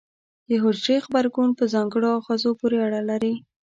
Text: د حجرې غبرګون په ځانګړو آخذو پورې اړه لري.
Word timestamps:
د 0.47 0.49
حجرې 0.63 0.95
غبرګون 1.05 1.49
په 1.59 1.63
ځانګړو 1.73 2.07
آخذو 2.19 2.51
پورې 2.59 2.77
اړه 2.85 3.01
لري. 3.09 3.33